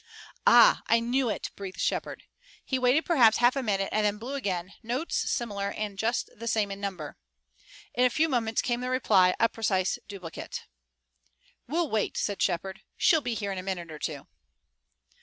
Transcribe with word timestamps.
"Ah, 0.47 0.81
I 0.87 0.99
knew 0.99 1.29
it!" 1.29 1.51
breathed 1.55 1.79
Shepard. 1.79 2.23
He 2.65 2.79
waited 2.79 3.05
perhaps 3.05 3.37
half 3.37 3.55
a 3.55 3.61
minute 3.61 3.89
and 3.91 4.03
then 4.03 4.17
blew 4.17 4.33
again, 4.33 4.73
notes 4.81 5.15
similar 5.29 5.69
and 5.73 5.99
just 5.99 6.31
the 6.35 6.47
same 6.47 6.71
in 6.71 6.81
number. 6.81 7.19
In 7.93 8.03
a 8.03 8.09
few 8.09 8.27
moments 8.27 8.63
came 8.63 8.81
the 8.81 8.89
reply, 8.89 9.35
a 9.39 9.47
precise 9.47 9.99
duplicate. 10.07 10.63
"We'll 11.67 11.91
wait," 11.91 12.17
said 12.17 12.41
Shepard. 12.41 12.81
"She'll 12.97 13.21
be 13.21 13.35
here 13.35 13.51
in 13.51 13.59
a 13.59 13.61
minute 13.61 13.91
or 13.91 13.99
two." 13.99 14.25